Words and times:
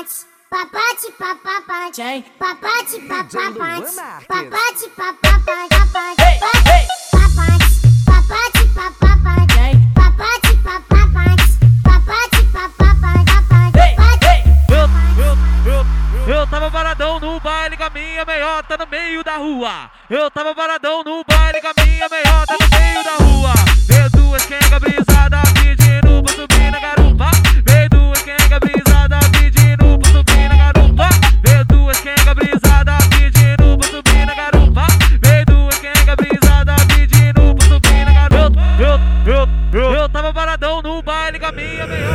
papate, 0.00 0.26
papate, 0.48 1.12
papapate, 1.12 2.24
papate, 2.38 3.00
papapate, 3.06 3.92
papate, 4.26 4.88
papapate, 4.96 5.68
papate, 5.68 6.14
papate, 6.16 6.54
papate, 8.06 8.64
papapate, 8.74 9.44
papate, 9.94 10.56
papapate, 10.64 11.48
papate, 11.84 12.44
papapate, 12.46 13.80
eu 16.26 16.46
tava 16.46 16.70
paradão 16.70 17.20
no 17.20 17.38
baile 17.40 17.76
com 17.76 17.82
a 17.84 17.90
minha 17.90 18.24
meiota 18.24 18.78
no 18.78 18.86
meio 18.86 19.22
da 19.22 19.36
rua. 19.36 19.90
Eu 20.08 20.30
tava 20.30 20.54
paradão 20.54 21.02
no 21.04 21.22
baile 21.24 21.60
com 21.60 21.68
a 21.68 21.84
minha 21.84 22.08
meiota 22.08 22.56
no 22.58 22.78
meio 22.78 22.89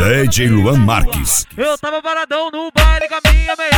DJ 0.05 0.49
Luan 0.49 0.77
Marques. 0.77 1.47
Eu 1.57 1.75
tava 1.79 1.99
paradão 1.99 2.51
no 2.51 2.69
baile 2.71 3.07
com 3.07 3.15
a 3.15 3.31
minha 3.31 3.55
meiota 3.55 3.74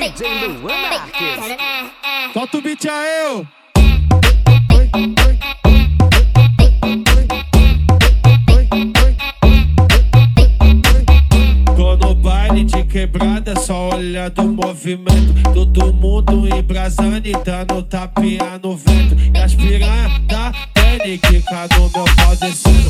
DJ 0.00 0.48
Luan 0.62 0.80
Marques. 0.80 1.58
Solta 2.32 2.56
o 2.56 2.62
beat 2.62 2.86
aí, 2.86 3.06
eu. 3.26 3.46
Tô 11.76 11.96
no 11.96 12.14
baile 12.14 12.64
de 12.64 12.82
quebrada, 12.84 13.54
só 13.60 13.90
olhando 13.90 14.40
o 14.40 14.48
movimento. 14.48 15.52
Todo 15.52 15.92
mundo 15.92 16.48
embrasando 16.48 17.28
e 17.28 17.32
dando 17.32 17.82
tapinha 17.82 18.58
no 18.62 18.78
vento. 18.78 19.16
E 19.34 19.38
as 19.38 19.54
piranha 19.54 20.18
da 20.26 20.50
Tene 20.72 21.18
quica 21.18 21.68
no 21.76 21.90
meu 21.90 22.04
pau 22.16 22.36
descendo. 22.36 22.89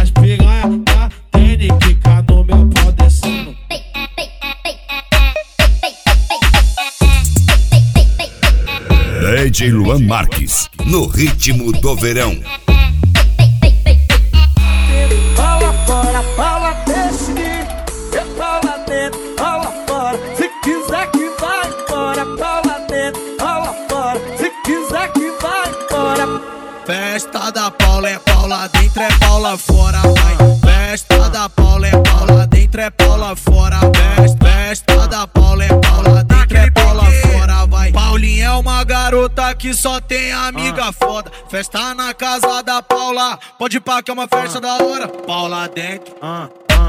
As 0.00 0.10
piranha 0.10 0.82
da 0.84 1.10
Tene 1.32 1.68
quica 1.80 2.22
no 2.28 2.44
meu 2.44 2.68
pau 2.68 2.92
descendo. 2.92 3.56
DJ 9.20 9.70
Luan 9.70 10.00
Marques. 10.00 10.68
No 10.84 11.06
ritmo 11.06 11.72
do 11.72 11.96
verão. 11.96 12.40
Pala 15.36 15.72
fora, 15.86 16.22
pala 16.36 16.85
Festa 26.86 27.50
da 27.50 27.68
Paula 27.68 28.08
é 28.08 28.16
Paula 28.20 28.68
dentro, 28.68 29.02
é 29.02 29.08
Paula 29.18 29.58
fora, 29.58 29.98
vai. 29.98 30.36
Festa 30.60 31.28
da 31.30 31.48
Paula 31.48 31.88
é 31.88 31.90
Paula 31.90 32.46
dentro, 32.46 32.80
é 32.80 32.90
Paula 32.90 33.34
fora. 33.34 33.80
Festa, 34.16 34.46
festa 34.46 35.08
da 35.08 35.26
Paula 35.26 35.64
é 35.64 35.68
Paula 35.68 36.22
dentro, 36.22 36.56
é 36.56 36.70
Paula 36.70 37.02
fora, 37.02 37.66
vai. 37.66 37.90
Paulinha 37.90 38.44
é 38.44 38.52
uma 38.52 38.84
garota 38.84 39.52
que 39.56 39.74
só 39.74 40.00
tem 40.00 40.32
amiga 40.32 40.92
foda. 40.92 41.28
Festa 41.48 41.92
na 41.92 42.14
casa 42.14 42.62
da 42.62 42.80
Paula, 42.80 43.36
pode 43.58 43.78
ir 43.78 43.80
pra 43.80 44.00
que 44.00 44.12
é 44.12 44.14
uma 44.14 44.28
festa 44.28 44.60
da 44.60 44.76
hora. 44.76 45.08
Paula 45.08 45.68
dentro, 45.68 46.14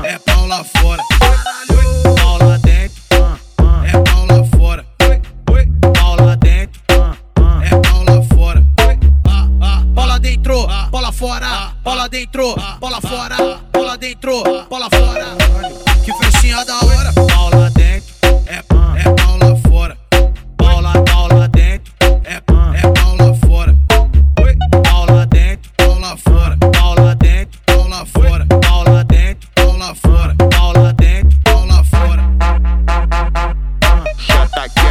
é 0.04 0.20
Paula 0.20 0.64
fora. 0.64 1.02
Paula 1.20 2.17
fora, 11.18 11.74
bola 11.84 12.08
dentro, 12.08 12.54
bola 12.80 13.02
fora, 13.02 13.60
bola 13.72 13.98
dentro, 13.98 14.44
bola 14.70 14.88
fora. 14.88 15.36
Que 16.06 16.14
festinha 16.14 16.64
da 16.64 16.78
hora. 16.86 17.12
Bola 17.12 17.72
dentro, 17.72 18.14
é, 18.46 18.58
é 18.58 19.04
bola 19.10 19.56
fora. 19.68 19.98
Bola, 20.58 20.94
bola 21.12 21.48
dentro, 21.48 21.92
é, 22.24 22.36
é 22.36 22.42
bola 22.42 23.34
fora. 23.34 23.76
Bola 24.84 25.26
dentro, 25.26 25.72
bola 25.80 26.16
fora. 26.18 26.56
Bola 26.56 27.16
dentro, 27.16 27.60
bola 27.66 28.06
fora. 28.06 28.46
Bola 28.46 29.04
dentro, 29.06 29.50
bola 29.56 29.96
fora. 29.96 30.36
Bola 30.36 30.94
dentro, 30.94 31.40
bola 31.46 31.84
fora. 31.84 32.24
Chata 34.20 34.62
aqui, 34.62 34.88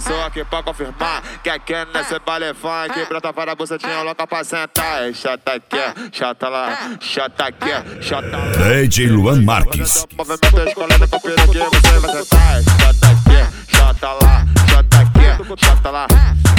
só 0.00 0.26
aqui 0.26 0.44
pra 0.44 0.62
confirmar. 0.62 1.22
Que 1.42 1.50
aqui 1.50 1.74
nesse 1.94 2.18
baile 2.20 2.54
funk, 2.54 3.04
brota 3.08 3.32
para 3.32 3.52
a 3.52 3.54
bucetinha 3.54 4.02
louca 4.02 4.26
pra 4.26 4.44
sentar. 4.44 5.08
É 5.08 5.12
Chata 5.12 5.52
aqui, 5.52 6.10
chata 6.12 6.48
lá. 6.48 6.96
Chata 7.00 7.44
aqui, 7.44 8.02
chata 8.02 8.36
lá. 8.36 8.78
DJ 8.80 9.08
Luan 9.08 9.42
Marques. 9.42 10.06
Movimento 10.16 10.68
escolhendo 10.68 11.08
com 11.08 11.20
peru 11.20 11.48
que 11.48 11.58
você 11.58 11.98
vai 11.98 12.10
sentar. 12.16 12.62
Chata 12.62 13.06
aqui, 13.10 13.76
chata 13.76 14.08
lá, 14.08 14.46
chata 14.68 14.98
aqui, 14.98 15.64
chata 15.64 15.90
lá. 15.90 16.06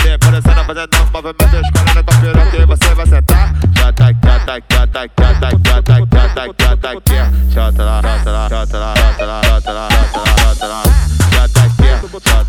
Depois 0.04 0.32
você 0.32 0.56
não 0.56 0.66
fazendo 0.66 0.90
movimento 1.12 1.56
escolhendo 1.56 2.04
com 2.04 2.22
peru 2.22 2.52
que 2.52 2.66
você 2.66 2.96
vai 2.96 3.06
sentar. 3.08 3.54
Chata 3.78 4.06
aqui, 4.08 4.20
chata 4.22 4.54
aqui, 4.54 4.76
chata 4.76 5.00
aqui, 5.02 5.14
chata 5.18 5.48
aqui, 5.48 5.62
chata 5.68 5.94
aqui, 5.94 6.08
chata 6.12 6.42
aqui, 6.44 6.64
chata 6.64 6.90
aqui. 6.90 7.54
Chata 7.54 7.84
lá, 7.84 8.02
chata 8.02 8.32
lá, 8.32 8.50
chata 8.50 8.78
lá, 8.78 8.94
chata 8.96 9.26
lá, 9.26 9.42
chata 9.44 9.72
lá, 9.72 9.90
chata 9.90 10.20
lá, 10.20 10.36
chata 10.38 10.68
lá. 10.68 10.84
Chata 10.84 11.11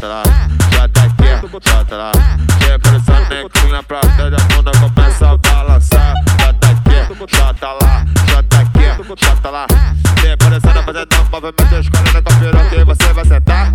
chata 0.03 0.09
lá, 0.09 0.23
chata 0.73 1.01
aqui, 1.03 1.69
chata 1.69 1.97
lá. 1.97 2.13
Depois 2.59 2.95
essa 2.95 3.21
neguinha 3.29 3.83
pra 3.85 4.01
trás 4.01 4.31
da 4.31 4.37
bunda 4.49 4.73
começa 4.73 5.31
a 5.31 5.37
balançar. 5.37 6.15
Chata 6.41 6.69
aqui, 6.71 7.37
chata 7.37 7.69
lá, 7.69 8.05
chata 8.29 8.59
aqui, 8.59 9.25
chata 9.25 9.51
lá. 9.51 9.67
Depois 10.21 10.63
você 10.63 10.73
não 10.75 10.83
fazendo 10.83 11.31
movimento 11.31 11.75
escolhendo 11.77 12.23
com 12.23 12.39
peru 12.41 12.71
que 12.71 12.85
você 12.85 13.13
vai 13.13 13.25
sentar. 13.25 13.73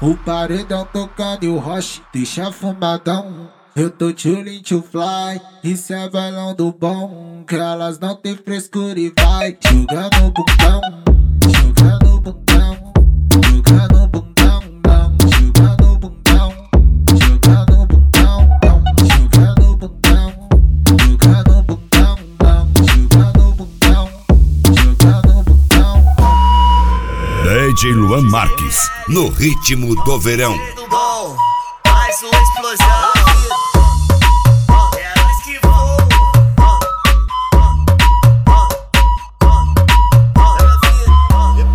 O 0.00 0.16
paredão 0.16 0.86
tocando 0.92 1.44
e 1.44 1.48
o 1.48 1.58
roche 1.58 2.02
deixa 2.12 2.52
fumadão. 2.52 3.50
Eu 3.76 3.90
tô 3.90 4.16
chillin' 4.16 4.62
to 4.62 4.82
fly, 4.82 5.40
isso 5.62 5.92
é 5.92 6.08
bailão 6.08 6.54
do 6.54 6.72
bom. 6.72 7.44
Que 7.46 7.56
elas 7.56 7.98
não 7.98 8.14
tem 8.14 8.36
frescura 8.36 8.98
e 8.98 9.12
vai 9.18 9.58
jogando 9.60 10.32
bundão, 10.32 10.80
Luan 27.92 28.22
Marques, 28.30 28.90
no 29.08 29.28
ritmo 29.28 29.94
do 30.04 30.18
verão. 30.18 30.54
É. 30.54 30.74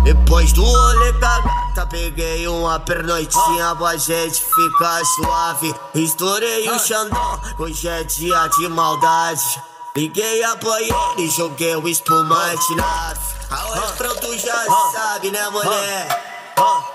Depois 0.02 0.52
do 0.52 0.64
rolê 0.64 1.12
da 1.12 1.40
gata, 1.40 1.86
peguei 1.86 2.48
uma 2.48 2.80
pernoitinha 2.80 3.76
pra 3.76 3.96
gente 3.96 4.42
ficar 4.42 5.04
suave. 5.04 5.72
Estourei 5.94 6.68
o 6.68 6.78
Xandão, 6.78 7.40
hoje 7.58 7.86
é 7.86 8.02
dia 8.02 8.48
de 8.48 8.68
maldade. 8.68 9.62
Liguei 10.00 10.42
a 10.42 10.56
banheira 10.56 10.94
e 11.18 11.28
joguei 11.28 11.76
o 11.76 11.86
espumante 11.86 12.74
na. 12.74 13.12
A 13.50 13.74
refrão 13.74 14.16
tu 14.16 14.34
já 14.38 14.64
sabe, 14.94 15.30
né, 15.30 15.46
mulher? 15.50 16.08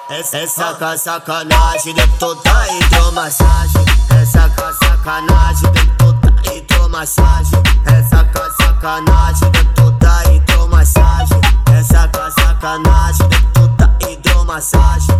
Essa, 0.09 0.37
essa 0.39 0.69
a 0.71 0.97
sacanagem 0.97 1.93
de 1.93 2.07
toda 2.17 2.67
hidromassagem. 2.67 3.85
Essa 4.09 4.45
a 4.45 4.73
sacanagem 4.73 5.71
de 5.71 5.85
toda 5.97 6.33
hidromassagem. 6.51 7.61
Essa 7.85 8.27
sacanagem 8.63 9.51
de 9.51 9.65
toda 9.75 10.23
hidromassagem. 10.33 11.41
Essa 11.77 12.09
sacanagem 12.41 13.29
de 13.29 13.51
toda 13.53 13.97
hidromassagem. 14.09 15.15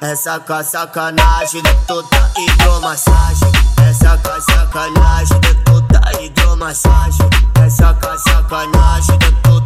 Essa 0.00 0.62
sacanagem 0.62 1.62
de 1.62 1.74
toda 1.86 2.32
hidromassagem. 2.38 3.71
Essa 3.92 4.16
com 4.16 4.30
a 4.30 4.40
sacanagem 4.40 5.40
de 5.40 5.54
toda 5.64 6.00
hidromassagem. 6.18 7.28
Essa 7.62 7.92
com 7.92 8.08
a 8.08 8.16
sacanagem 8.16 9.18
de 9.18 9.32
toda 9.42 9.61